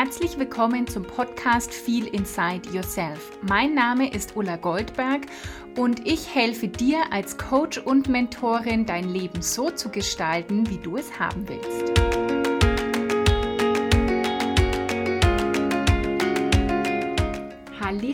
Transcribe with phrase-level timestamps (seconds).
[0.00, 3.36] Herzlich willkommen zum Podcast Feel Inside Yourself.
[3.42, 5.22] Mein Name ist Ulla Goldberg
[5.76, 10.98] und ich helfe dir als Coach und Mentorin, dein Leben so zu gestalten, wie du
[10.98, 11.98] es haben willst.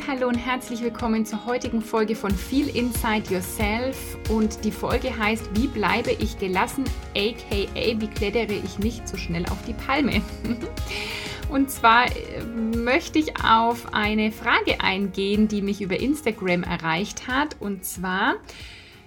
[0.07, 5.51] Hallo und herzlich willkommen zur heutigen Folge von Feel Inside Yourself und die Folge heißt
[5.55, 6.85] Wie bleibe ich gelassen,
[7.17, 10.23] aka wie klettere ich nicht so schnell auf die Palme.
[11.51, 17.61] Und zwar äh, möchte ich auf eine Frage eingehen, die mich über Instagram erreicht hat.
[17.61, 18.37] Und zwar,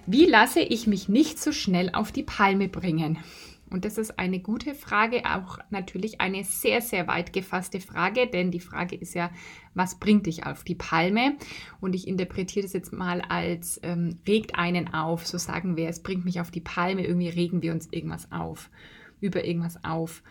[0.06, 3.18] wie lasse ich mich nicht so schnell auf die Palme bringen?
[3.70, 8.50] Und das ist eine gute Frage, auch natürlich eine sehr, sehr weit gefasste Frage, denn
[8.50, 9.30] die Frage ist ja,
[9.74, 11.36] was bringt dich auf die Palme?
[11.80, 16.02] Und ich interpretiere das jetzt mal als ähm, regt einen auf, so sagen wir, es
[16.02, 18.70] bringt mich auf die Palme, irgendwie regen wir uns irgendwas auf,
[19.20, 20.22] über irgendwas auf.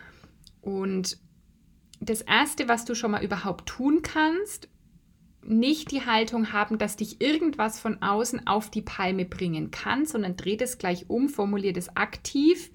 [0.60, 1.18] Und
[2.00, 4.68] das Erste, was du schon mal überhaupt tun kannst,
[5.42, 10.36] nicht die Haltung haben, dass dich irgendwas von außen auf die Palme bringen kann, sondern
[10.36, 12.70] dreh das gleich um, formulier das aktiv.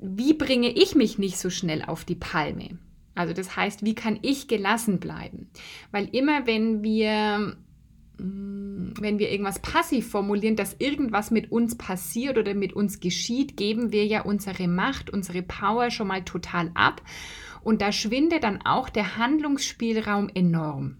[0.00, 2.78] Wie bringe ich mich nicht so schnell auf die Palme?
[3.14, 5.48] Also das heißt, wie kann ich gelassen bleiben?
[5.92, 7.56] Weil immer wenn wir
[8.16, 13.92] wenn wir irgendwas passiv formulieren, dass irgendwas mit uns passiert oder mit uns geschieht, geben
[13.92, 17.02] wir ja unsere Macht, unsere Power schon mal total ab.
[17.62, 20.98] Und da schwindet dann auch der Handlungsspielraum enorm.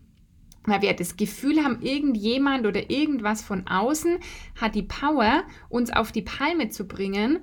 [0.64, 4.18] Weil wir das Gefühl haben, irgendjemand oder irgendwas von außen
[4.58, 7.40] hat die Power, uns auf die Palme zu bringen.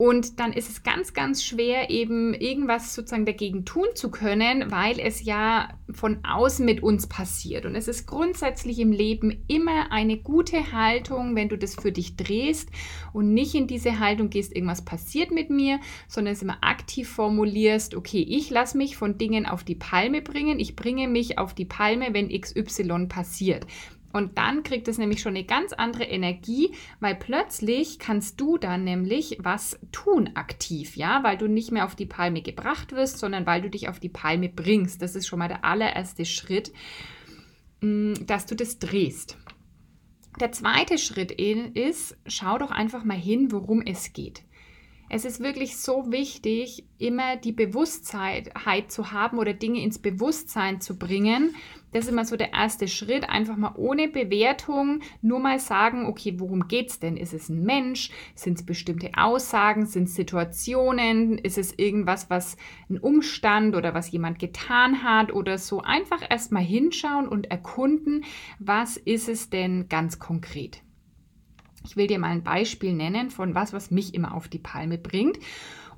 [0.00, 4.98] Und dann ist es ganz, ganz schwer, eben irgendwas sozusagen dagegen tun zu können, weil
[4.98, 7.66] es ja von außen mit uns passiert.
[7.66, 12.16] Und es ist grundsätzlich im Leben immer eine gute Haltung, wenn du das für dich
[12.16, 12.70] drehst
[13.12, 17.94] und nicht in diese Haltung gehst, irgendwas passiert mit mir, sondern es immer aktiv formulierst,
[17.94, 21.66] okay, ich lasse mich von Dingen auf die Palme bringen, ich bringe mich auf die
[21.66, 23.66] Palme, wenn XY passiert.
[24.12, 28.84] Und dann kriegt es nämlich schon eine ganz andere Energie, weil plötzlich kannst du dann
[28.84, 33.46] nämlich was tun aktiv, ja, weil du nicht mehr auf die Palme gebracht wirst, sondern
[33.46, 35.00] weil du dich auf die Palme bringst.
[35.00, 36.72] Das ist schon mal der allererste Schritt,
[37.80, 39.38] mm, dass du das drehst.
[40.40, 44.42] Der zweite Schritt ist, schau doch einfach mal hin, worum es geht.
[45.12, 48.52] Es ist wirklich so wichtig, immer die Bewusstheit
[48.92, 51.56] zu haben oder Dinge ins Bewusstsein zu bringen.
[51.90, 53.28] Das ist immer so der erste Schritt.
[53.28, 57.16] Einfach mal ohne Bewertung nur mal sagen, okay, worum geht es denn?
[57.16, 58.12] Ist es ein Mensch?
[58.36, 59.84] Sind es bestimmte Aussagen?
[59.84, 61.38] Sind es Situationen?
[61.38, 62.56] Ist es irgendwas, was
[62.88, 65.80] ein Umstand oder was jemand getan hat oder so?
[65.80, 68.24] Einfach erstmal hinschauen und erkunden,
[68.60, 70.82] was ist es denn ganz konkret?
[71.90, 74.96] Ich will dir mal ein Beispiel nennen von was, was mich immer auf die Palme
[74.96, 75.40] bringt.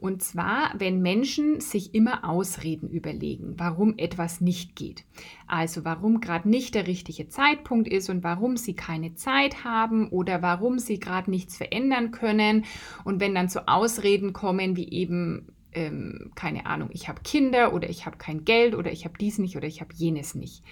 [0.00, 5.04] Und zwar, wenn Menschen sich immer Ausreden überlegen, warum etwas nicht geht.
[5.46, 10.40] Also warum gerade nicht der richtige Zeitpunkt ist und warum sie keine Zeit haben oder
[10.40, 12.64] warum sie gerade nichts verändern können.
[13.04, 17.90] Und wenn dann so Ausreden kommen wie eben, ähm, keine Ahnung, ich habe Kinder oder
[17.90, 20.62] ich habe kein Geld oder ich habe dies nicht oder ich habe jenes nicht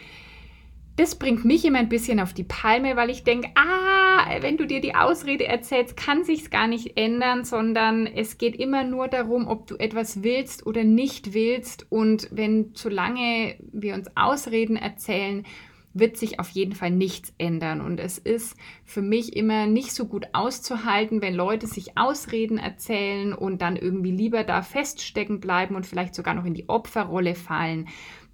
[0.96, 4.66] das bringt mich immer ein bisschen auf die Palme, weil ich denke, ah, wenn du
[4.66, 9.48] dir die Ausrede erzählst, kann sich's gar nicht ändern, sondern es geht immer nur darum,
[9.48, 11.86] ob du etwas willst oder nicht willst.
[11.90, 15.44] Und wenn solange wir uns Ausreden erzählen,
[15.92, 17.80] wird sich auf jeden Fall nichts ändern.
[17.80, 23.32] Und es ist für mich immer nicht so gut auszuhalten, wenn Leute sich Ausreden erzählen
[23.32, 27.88] und dann irgendwie lieber da feststecken bleiben und vielleicht sogar noch in die Opferrolle fallen.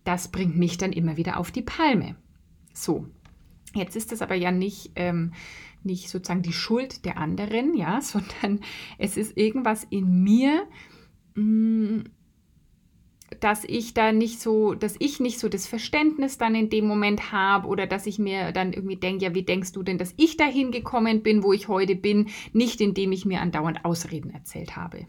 [0.05, 2.17] Das bringt mich dann immer wieder auf die Palme.
[2.77, 3.07] So,
[3.75, 5.33] jetzt ist das aber ja nicht, ähm,
[5.83, 8.61] nicht sozusagen die Schuld der anderen, ja, sondern
[8.99, 10.67] es ist irgendwas in mir,
[11.35, 12.05] mh, mm,
[13.41, 17.33] dass ich da nicht so, dass ich nicht so das Verständnis dann in dem Moment
[17.33, 20.37] habe oder dass ich mir dann irgendwie denke, ja, wie denkst du denn, dass ich
[20.37, 25.07] dahin gekommen bin, wo ich heute bin, nicht indem ich mir andauernd Ausreden erzählt habe.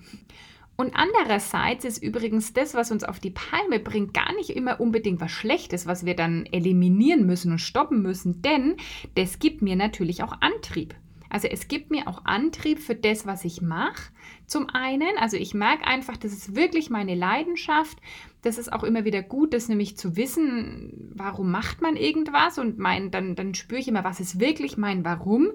[0.78, 5.20] Und andererseits ist übrigens das, was uns auf die Palme bringt, gar nicht immer unbedingt
[5.20, 8.78] was Schlechtes, was wir dann eliminieren müssen und stoppen müssen, denn
[9.16, 10.96] das gibt mir natürlich auch Antrieb.
[11.30, 14.12] Also es gibt mir auch Antrieb für das, was ich mache.
[14.46, 17.98] Zum einen, also ich merke einfach, das ist wirklich meine Leidenschaft.
[18.44, 22.78] Das ist auch immer wieder gut, das nämlich zu wissen, warum macht man irgendwas und
[22.78, 25.50] mein, dann, dann spüre ich immer, was ist wirklich mein Warum.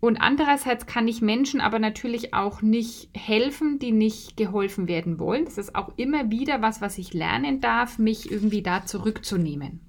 [0.00, 5.44] Und andererseits kann ich Menschen aber natürlich auch nicht helfen, die nicht geholfen werden wollen.
[5.44, 9.80] Das ist auch immer wieder was, was ich lernen darf, mich irgendwie da zurückzunehmen.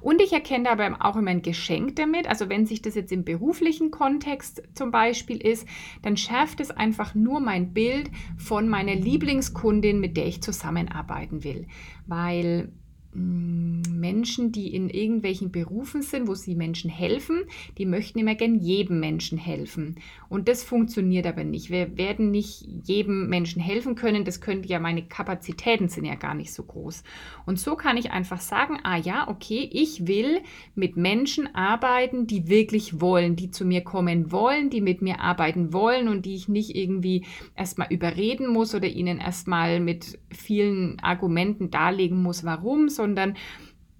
[0.00, 2.28] Und ich erkenne aber auch immer ein Geschenk damit.
[2.28, 5.66] Also wenn sich das jetzt im beruflichen Kontext zum Beispiel ist,
[6.02, 11.66] dann schärft es einfach nur mein Bild von meiner Lieblingskundin, mit der ich zusammenarbeiten will.
[12.06, 12.70] Weil
[13.14, 17.44] Menschen, die in irgendwelchen Berufen sind, wo sie Menschen helfen,
[17.78, 19.96] die möchten immer gern jedem Menschen helfen.
[20.28, 21.70] Und das funktioniert aber nicht.
[21.70, 24.24] Wir werden nicht jedem Menschen helfen können.
[24.24, 27.04] Das könnte ja, meine Kapazitäten sind ja gar nicht so groß.
[27.46, 30.40] Und so kann ich einfach sagen, ah ja, okay, ich will
[30.74, 35.72] mit Menschen arbeiten, die wirklich wollen, die zu mir kommen wollen, die mit mir arbeiten
[35.72, 37.24] wollen und die ich nicht irgendwie
[37.56, 43.34] erstmal überreden muss oder ihnen erstmal mit vielen Argumenten darlegen muss, warum, sondern sondern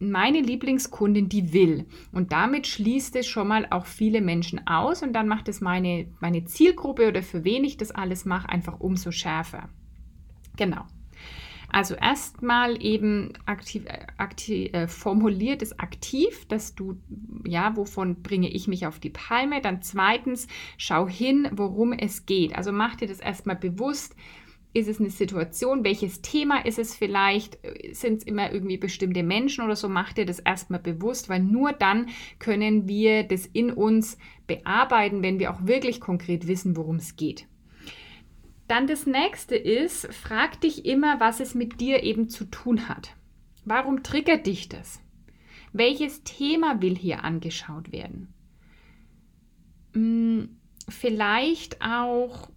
[0.00, 1.86] meine Lieblingskundin, die will.
[2.12, 6.06] Und damit schließt es schon mal auch viele Menschen aus und dann macht es meine,
[6.20, 9.68] meine Zielgruppe oder für wen ich das alles mache, einfach umso schärfer.
[10.56, 10.84] Genau.
[11.70, 13.84] Also erstmal eben aktiv,
[14.16, 17.00] aktiv äh, formuliert es aktiv, dass du,
[17.44, 19.60] ja, wovon bringe ich mich auf die Palme.
[19.60, 20.46] Dann zweitens,
[20.78, 22.54] schau hin, worum es geht.
[22.54, 24.14] Also mach dir das erstmal bewusst,
[24.74, 25.84] ist es eine Situation?
[25.84, 27.58] Welches Thema ist es vielleicht?
[27.92, 29.88] Sind es immer irgendwie bestimmte Menschen oder so?
[29.88, 32.08] Mach dir das erstmal bewusst, weil nur dann
[32.40, 37.46] können wir das in uns bearbeiten, wenn wir auch wirklich konkret wissen, worum es geht.
[38.66, 43.14] Dann das nächste ist, frag dich immer, was es mit dir eben zu tun hat.
[43.64, 45.00] Warum triggert dich das?
[45.72, 48.32] Welches Thema will hier angeschaut werden?
[49.92, 50.56] Hm,
[50.88, 52.50] vielleicht auch,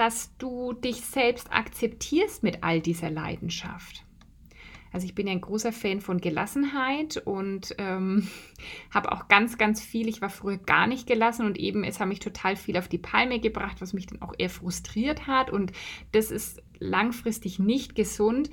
[0.00, 4.06] dass du dich selbst akzeptierst mit all dieser Leidenschaft.
[4.94, 8.26] Also ich bin ja ein großer Fan von Gelassenheit und ähm,
[8.90, 10.08] habe auch ganz, ganz viel.
[10.08, 12.96] Ich war früher gar nicht gelassen und eben es hat mich total viel auf die
[12.96, 15.50] Palme gebracht, was mich dann auch eher frustriert hat.
[15.50, 15.72] Und
[16.12, 18.48] das ist langfristig nicht gesund.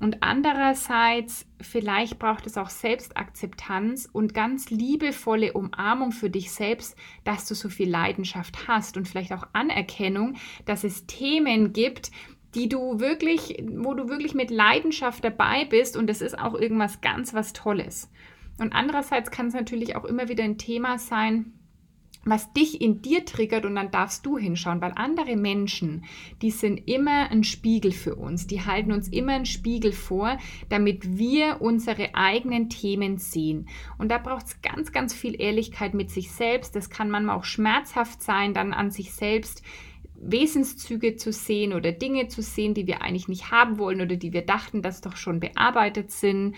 [0.00, 7.46] Und andererseits, vielleicht braucht es auch Selbstakzeptanz und ganz liebevolle Umarmung für dich selbst, dass
[7.46, 12.10] du so viel Leidenschaft hast und vielleicht auch Anerkennung, dass es Themen gibt,
[12.54, 17.02] die du wirklich, wo du wirklich mit Leidenschaft dabei bist und das ist auch irgendwas
[17.02, 18.10] ganz was Tolles.
[18.58, 21.52] Und andererseits kann es natürlich auch immer wieder ein Thema sein,
[22.24, 26.04] was dich in dir triggert und dann darfst du hinschauen, weil andere Menschen,
[26.42, 30.38] die sind immer ein Spiegel für uns, die halten uns immer einen Spiegel vor,
[30.68, 33.68] damit wir unsere eigenen Themen sehen.
[33.96, 36.76] Und da braucht es ganz, ganz viel Ehrlichkeit mit sich selbst.
[36.76, 39.62] Das kann manchmal auch schmerzhaft sein, dann an sich selbst
[40.20, 44.32] Wesenszüge zu sehen oder Dinge zu sehen, die wir eigentlich nicht haben wollen oder die
[44.32, 46.54] wir dachten, dass doch schon bearbeitet sind.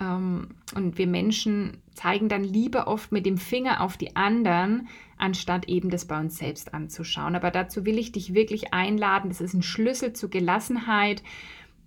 [0.00, 5.68] Ähm, und wir Menschen zeigen dann lieber oft mit dem Finger auf die anderen, anstatt
[5.68, 7.34] eben das bei uns selbst anzuschauen.
[7.34, 9.30] Aber dazu will ich dich wirklich einladen.
[9.30, 11.22] Das ist ein Schlüssel zur Gelassenheit,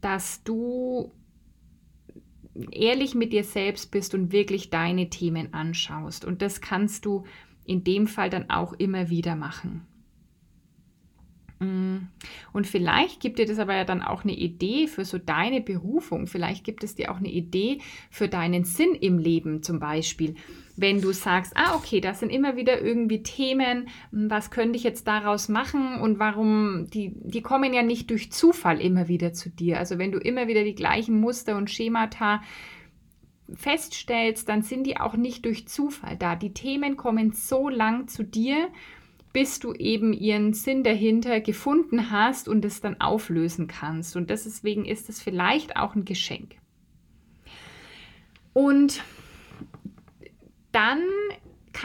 [0.02, 1.12] dass du
[2.72, 6.26] ehrlich mit dir selbst bist und wirklich deine Themen anschaust.
[6.26, 7.24] Und das kannst du
[7.66, 9.88] in dem Fall dann auch immer wieder machen.
[11.62, 12.08] Mm.
[12.54, 16.26] Und vielleicht gibt dir das aber ja dann auch eine Idee für so deine Berufung.
[16.26, 17.80] Vielleicht gibt es dir auch eine Idee
[18.10, 20.36] für deinen Sinn im Leben zum Beispiel.
[20.76, 24.84] Wenn du sagst, ah, okay, das sind immer wieder irgendwie Themen, hm, was könnte ich
[24.84, 29.50] jetzt daraus machen und warum, die, die kommen ja nicht durch Zufall immer wieder zu
[29.50, 29.78] dir.
[29.78, 32.42] Also wenn du immer wieder die gleichen Muster und Schemata
[33.54, 36.36] feststellst, dann sind die auch nicht durch Zufall da.
[36.36, 38.70] Die Themen kommen so lang zu dir,
[39.34, 44.16] bis du eben ihren Sinn dahinter gefunden hast und es dann auflösen kannst.
[44.16, 46.56] Und deswegen ist es vielleicht auch ein Geschenk.
[48.54, 49.04] Und
[50.72, 51.02] dann,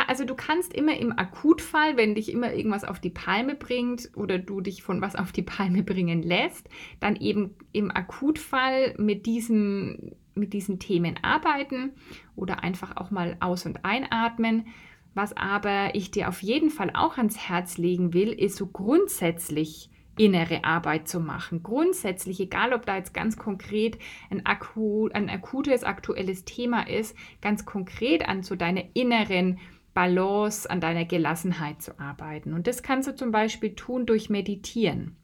[0.09, 4.39] also du kannst immer im Akutfall, wenn dich immer irgendwas auf die Palme bringt oder
[4.39, 6.69] du dich von was auf die Palme bringen lässt,
[6.99, 11.93] dann eben im Akutfall mit diesen, mit diesen Themen arbeiten
[12.35, 14.67] oder einfach auch mal aus- und einatmen
[15.17, 19.91] was aber ich dir auf jeden Fall auch ans Herz legen will, ist so grundsätzlich
[20.19, 21.63] innere Arbeit zu machen.
[21.63, 23.99] Grundsätzlich, egal ob da jetzt ganz konkret
[24.31, 29.59] ein, akut, ein akutes, aktuelles Thema ist, ganz konkret an so deiner inneren
[29.95, 32.53] Balance, an deiner Gelassenheit zu arbeiten.
[32.53, 35.17] Und das kannst du zum Beispiel tun durch Meditieren.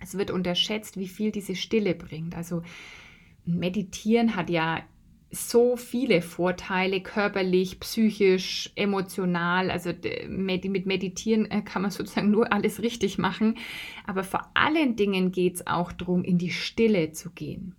[0.00, 2.34] Es wird unterschätzt, wie viel diese Stille bringt.
[2.34, 2.62] Also
[3.44, 4.80] Meditieren hat ja
[5.30, 9.70] so viele Vorteile, körperlich, psychisch, emotional.
[9.70, 9.92] Also
[10.28, 13.56] mit Meditieren äh, kann man sozusagen nur alles richtig machen.
[14.06, 17.74] Aber vor allen Dingen geht es auch darum, in die Stille zu gehen.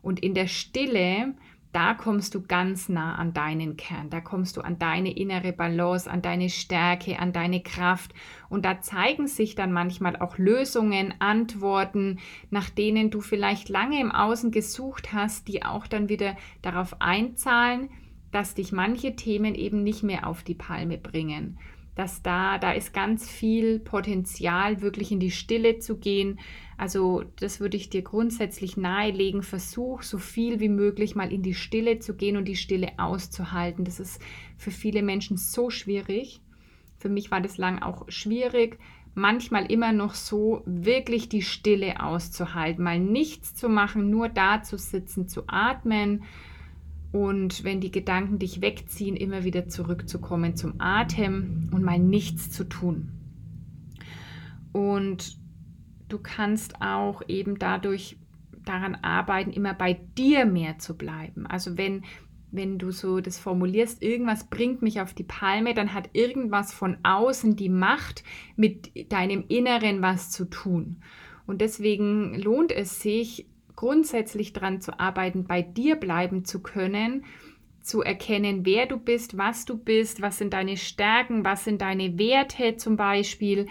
[0.00, 1.34] Und in der Stille
[1.74, 6.08] da kommst du ganz nah an deinen Kern, da kommst du an deine innere Balance,
[6.08, 8.14] an deine Stärke, an deine Kraft.
[8.48, 14.12] Und da zeigen sich dann manchmal auch Lösungen, Antworten, nach denen du vielleicht lange im
[14.12, 17.90] Außen gesucht hast, die auch dann wieder darauf einzahlen,
[18.30, 21.58] dass dich manche Themen eben nicht mehr auf die Palme bringen
[21.94, 26.40] dass da, da ist ganz viel Potenzial, wirklich in die Stille zu gehen.
[26.76, 29.42] Also das würde ich dir grundsätzlich nahelegen.
[29.42, 33.84] Versuch so viel wie möglich mal in die Stille zu gehen und die Stille auszuhalten.
[33.84, 34.20] Das ist
[34.56, 36.40] für viele Menschen so schwierig.
[36.98, 38.78] Für mich war das lang auch schwierig.
[39.14, 44.76] Manchmal immer noch so, wirklich die Stille auszuhalten, mal nichts zu machen, nur da zu
[44.76, 46.24] sitzen, zu atmen
[47.14, 52.64] und wenn die Gedanken dich wegziehen, immer wieder zurückzukommen zum Atem und mal nichts zu
[52.64, 53.12] tun.
[54.72, 55.38] Und
[56.08, 58.16] du kannst auch eben dadurch
[58.64, 61.46] daran arbeiten, immer bei dir mehr zu bleiben.
[61.46, 62.02] Also wenn,
[62.50, 66.96] wenn du so das formulierst, irgendwas bringt mich auf die Palme, dann hat irgendwas von
[67.04, 68.24] außen die Macht,
[68.56, 70.96] mit deinem Inneren was zu tun.
[71.46, 73.46] Und deswegen lohnt es sich,
[73.84, 77.26] grundsätzlich daran zu arbeiten, bei dir bleiben zu können,
[77.82, 82.18] zu erkennen, wer du bist, was du bist, was sind deine Stärken, was sind deine
[82.18, 83.66] Werte zum Beispiel,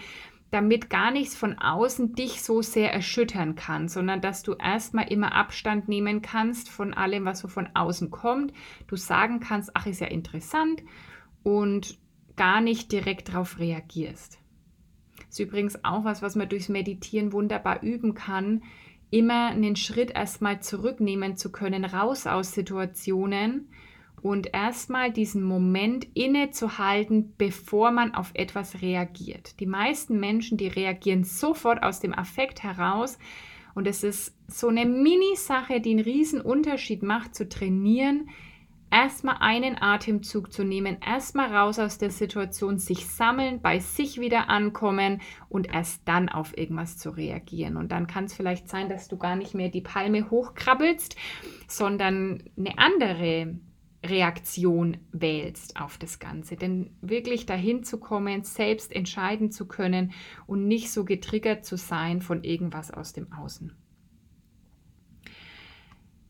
[0.52, 5.34] damit gar nichts von außen dich so sehr erschüttern kann, sondern dass du erstmal immer
[5.34, 8.52] Abstand nehmen kannst von allem, was so von außen kommt.
[8.86, 10.80] Du sagen kannst, ach, ist ja interessant
[11.42, 11.98] und
[12.36, 14.38] gar nicht direkt darauf reagierst.
[15.16, 18.62] Das ist übrigens auch was, was man durchs Meditieren wunderbar üben kann,
[19.14, 23.68] immer einen Schritt erstmal zurücknehmen zu können, raus aus Situationen
[24.22, 29.60] und erstmal diesen Moment innezuhalten, bevor man auf etwas reagiert.
[29.60, 33.16] Die meisten Menschen, die reagieren sofort aus dem Affekt heraus
[33.76, 38.30] und es ist so eine Mini-Sache, die einen riesen Unterschied macht, zu trainieren,
[38.94, 44.48] erstmal einen Atemzug zu nehmen, erstmal raus aus der Situation, sich sammeln, bei sich wieder
[44.48, 47.76] ankommen und erst dann auf irgendwas zu reagieren.
[47.76, 51.16] Und dann kann es vielleicht sein, dass du gar nicht mehr die Palme hochkrabbelst,
[51.66, 53.58] sondern eine andere
[54.04, 56.54] Reaktion wählst auf das Ganze.
[56.54, 60.12] Denn wirklich dahin zu kommen, selbst entscheiden zu können
[60.46, 63.72] und nicht so getriggert zu sein von irgendwas aus dem Außen.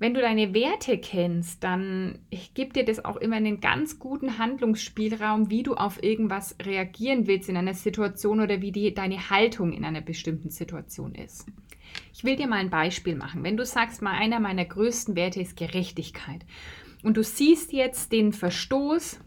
[0.04, 2.18] Wenn du deine Werte kennst, dann
[2.52, 7.48] gibt dir das auch immer einen ganz guten Handlungsspielraum, wie du auf irgendwas reagieren willst
[7.48, 11.46] in einer Situation oder wie die, deine Haltung in einer bestimmten Situation ist.
[12.12, 13.44] Ich will dir mal ein Beispiel machen.
[13.44, 16.44] Wenn du sagst, mal einer meiner größten Werte ist Gerechtigkeit
[17.02, 19.20] und du siehst jetzt den Verstoß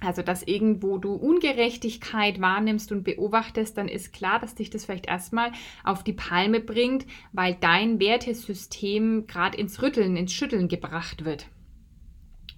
[0.00, 5.06] also, dass irgendwo du Ungerechtigkeit wahrnimmst und beobachtest, dann ist klar, dass dich das vielleicht
[5.06, 5.52] erstmal
[5.84, 11.46] auf die Palme bringt, weil dein Wertesystem gerade ins Rütteln, ins Schütteln gebracht wird.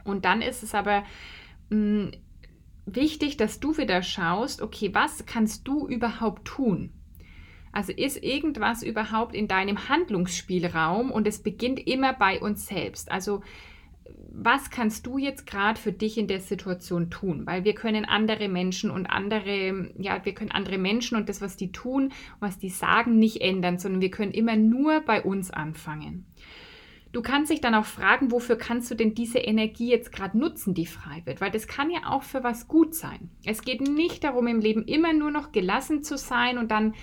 [0.04, 1.04] Und dann ist es aber
[1.70, 2.10] mh, hm,
[2.86, 6.92] wichtig, dass du wieder schaust, okay, was kannst du überhaupt tun?
[7.70, 13.12] Also ist irgendwas überhaupt in deinem Handlungsspielraum und es beginnt immer bei uns selbst.
[13.12, 13.42] Also
[14.40, 17.46] was kannst du jetzt gerade für dich in der Situation tun?
[17.46, 21.56] Weil wir können andere Menschen und andere, ja, wir können andere Menschen und das, was
[21.56, 26.26] die tun, was die sagen, nicht ändern, sondern wir können immer nur bei uns anfangen.
[27.10, 30.74] Du kannst dich dann auch fragen, wofür kannst du denn diese Energie jetzt gerade nutzen,
[30.74, 31.40] die frei wird?
[31.40, 33.30] Weil das kann ja auch für was gut sein.
[33.46, 36.94] Es geht nicht darum, im Leben immer nur noch gelassen zu sein und dann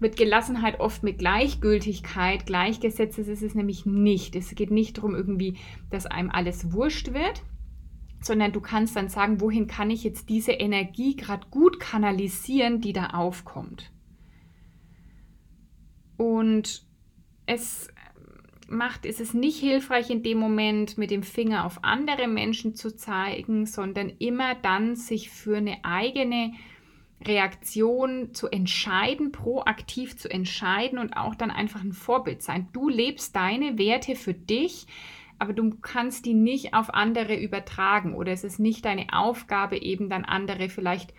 [0.00, 3.18] wird Gelassenheit oft mit Gleichgültigkeit gleichgesetzt.
[3.18, 4.34] Das ist es nämlich nicht.
[4.34, 5.58] Es geht nicht darum, irgendwie,
[5.90, 7.42] dass einem alles wurscht wird,
[8.20, 12.92] sondern du kannst dann sagen, wohin kann ich jetzt diese Energie gerade gut kanalisieren, die
[12.92, 13.92] da aufkommt.
[16.16, 16.84] Und
[17.46, 17.88] es
[18.68, 22.94] macht, ist es nicht hilfreich in dem Moment mit dem Finger auf andere Menschen zu
[22.94, 26.52] zeigen, sondern immer dann sich für eine eigene
[27.22, 32.68] Reaktion zu entscheiden, proaktiv zu entscheiden und auch dann einfach ein Vorbild sein.
[32.72, 34.86] Du lebst deine Werte für dich,
[35.38, 40.08] aber du kannst die nicht auf andere übertragen oder es ist nicht deine Aufgabe, eben
[40.08, 41.14] dann andere vielleicht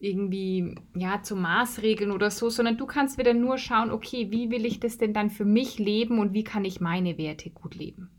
[0.00, 4.66] irgendwie ja zu Maßregeln oder so, sondern du kannst wieder nur schauen, okay, wie will
[4.66, 8.10] ich das denn dann für mich leben und wie kann ich meine Werte gut leben?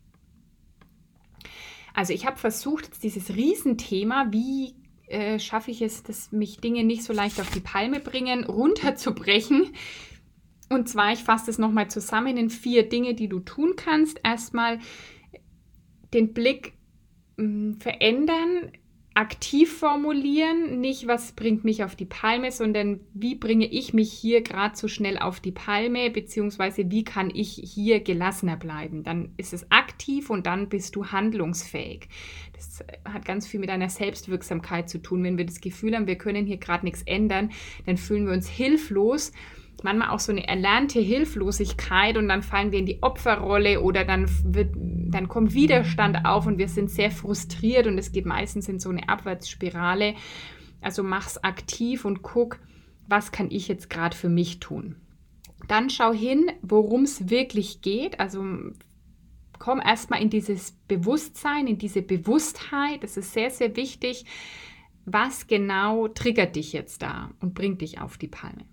[1.94, 4.76] Also ich habe versucht, dieses Riesenthema, wie
[5.08, 9.74] äh, schaffe ich es, dass mich Dinge nicht so leicht auf die Palme bringen, runterzubrechen.
[10.70, 14.20] Und zwar, ich fasse es nochmal zusammen in vier Dinge, die du tun kannst.
[14.24, 14.80] Erstmal
[16.14, 16.74] den Blick
[17.38, 18.72] mh, hm, verändern,
[19.16, 24.42] aktiv formulieren, nicht was bringt mich auf die Palme, sondern wie bringe ich mich hier
[24.42, 29.04] gerade so schnell auf die Palme, beziehungsweise wie kann ich hier gelassener bleiben.
[29.04, 32.10] Dann ist es aktiv und dann bist du handlungsfähig.
[32.54, 35.24] Das hat ganz viel mit einer Selbstwirksamkeit zu tun.
[35.24, 37.52] Wenn wir das Gefühl haben, wir können hier gerade nichts ändern,
[37.86, 39.32] dann fühlen wir uns hilflos
[39.84, 44.30] manchmal auch so eine erlernte Hilflosigkeit und dann fallen wir in die Opferrolle oder dann
[44.44, 48.80] wird, dann kommt Widerstand auf und wir sind sehr frustriert und es geht meistens in
[48.80, 50.16] so eine Abwärtsspirale.
[50.82, 52.60] Also mach's aktiv und guck,
[53.08, 54.96] was kann ich jetzt gerade für mich tun.
[55.68, 58.20] Dann schau hin, worum es wirklich geht.
[58.20, 58.44] Also
[59.58, 63.04] komm erstmal in dieses Bewusstsein, in diese Bewusstheit.
[63.04, 64.26] Das ist sehr, sehr wichtig.
[65.06, 68.66] Was genau triggert dich jetzt da und bringt dich auf die Palme?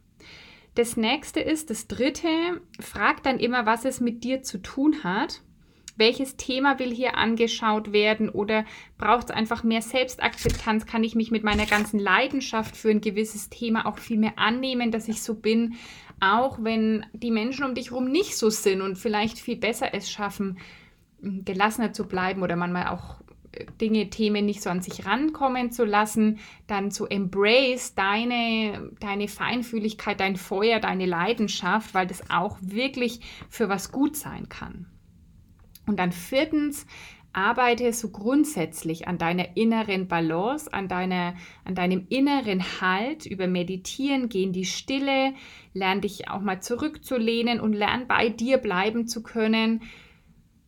[0.75, 2.29] Das nächste ist, das dritte,
[2.81, 5.43] frag dann immer, was es mit dir zu tun hat.
[5.97, 8.65] Welches Thema will hier angeschaut werden oder
[8.97, 10.87] braucht es einfach mehr Selbstakzeptanz?
[10.87, 14.91] Kann ich mich mit meiner ganzen Leidenschaft für ein gewisses Thema auch viel mehr annehmen,
[14.91, 15.75] dass ich so bin,
[16.21, 20.11] auch wenn die Menschen um dich herum nicht so sind und vielleicht viel besser es
[20.11, 20.59] schaffen,
[21.21, 23.21] gelassener zu bleiben oder manchmal auch
[23.81, 30.21] Dinge, Themen nicht so an sich rankommen zu lassen, dann zu embrace deine, deine Feinfühligkeit,
[30.21, 34.87] dein Feuer, deine Leidenschaft, weil das auch wirklich für was gut sein kann.
[35.87, 36.87] Und dann viertens,
[37.33, 44.29] arbeite so grundsätzlich an deiner inneren Balance, an, deiner, an deinem inneren Halt über Meditieren,
[44.29, 45.35] geh in die Stille,
[45.73, 49.83] lern dich auch mal zurückzulehnen und lern bei dir bleiben zu können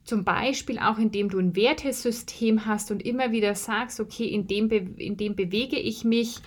[0.05, 4.71] zum Beispiel auch, indem du ein Wertesystem hast und immer wieder sagst, okay, in dem,
[4.71, 6.41] in dem bewege ich mich,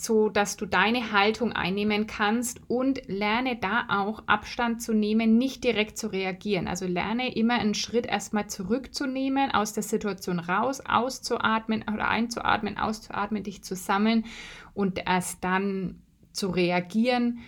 [0.00, 5.64] so dass du deine Haltung einnehmen kannst und lerne da auch Abstand zu nehmen, nicht
[5.64, 6.68] direkt zu reagieren.
[6.68, 13.42] Also lerne immer einen Schritt erstmal zurückzunehmen, aus der Situation raus, auszuatmen oder einzuatmen, auszuatmen,
[13.42, 14.24] dich zu sammeln
[14.72, 16.00] und erst dann
[16.32, 17.40] zu reagieren.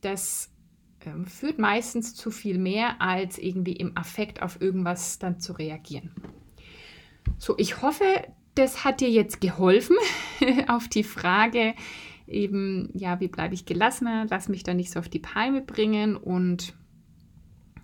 [0.00, 0.51] Das
[1.06, 6.12] ähm, führt meistens zu viel mehr, als irgendwie im Affekt auf irgendwas dann zu reagieren.
[7.38, 8.04] So, ich hoffe,
[8.54, 9.96] das hat dir jetzt geholfen
[10.68, 11.74] auf die Frage,
[12.26, 16.16] eben, ja, wie bleibe ich gelassener, lass mich da nicht so auf die Palme bringen.
[16.16, 16.74] Und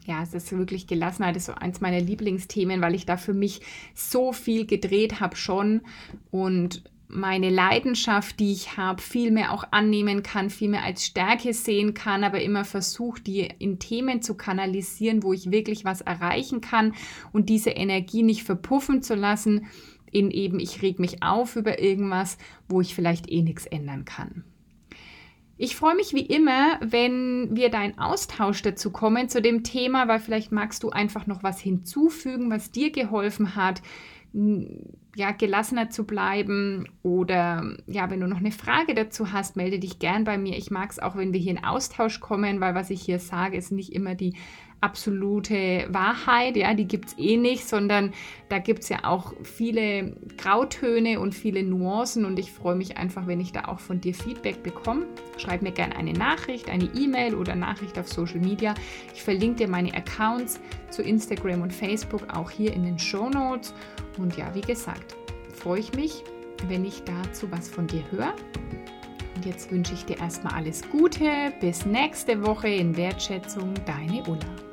[0.07, 3.61] ja, es ist wirklich Gelassenheit, ist so eins meiner Lieblingsthemen, weil ich da für mich
[3.95, 5.83] so viel gedreht habe schon.
[6.31, 11.55] Und meine Leidenschaft, die ich habe, viel mehr auch annehmen kann, viel mehr als Stärke
[11.55, 16.61] sehen kann, aber immer versuche, die in Themen zu kanalisieren, wo ich wirklich was erreichen
[16.61, 16.95] kann
[17.32, 19.67] und diese Energie nicht verpuffen zu lassen
[20.11, 24.45] in eben, ich reg mich auf über irgendwas, wo ich vielleicht eh nichts ändern kann.
[25.58, 30.21] Ich freue mich wie immer, wenn wir deinen Austausch dazu kommen zu dem Thema, weil
[30.21, 33.82] vielleicht magst du einfach noch was hinzufügen, was dir geholfen hat
[35.16, 39.99] ja, gelassener zu bleiben oder ja, wenn du noch eine Frage dazu hast, melde dich
[39.99, 40.56] gern bei mir.
[40.56, 43.56] Ich mag es auch, wenn wir hier in Austausch kommen, weil was ich hier sage,
[43.56, 44.34] ist nicht immer die
[44.80, 48.12] absolute Wahrheit, ja, die gibt es eh nicht, sondern
[48.49, 53.26] da gibt es ja auch viele Grautöne und viele Nuancen und ich freue mich einfach,
[53.26, 55.06] wenn ich da auch von dir Feedback bekomme.
[55.36, 58.75] Schreib mir gerne eine Nachricht, eine E-Mail oder Nachricht auf Social Media.
[59.14, 60.60] Ich verlinke dir meine Accounts
[60.91, 63.75] zu Instagram und Facebook auch hier in den Show Notes
[64.17, 65.17] und ja, wie gesagt,
[65.54, 66.23] freue ich mich,
[66.69, 68.34] wenn ich dazu was von dir höre.
[69.34, 71.52] Und jetzt wünsche ich dir erstmal alles Gute.
[71.60, 74.68] Bis nächste Woche in Wertschätzung, deine Ulla.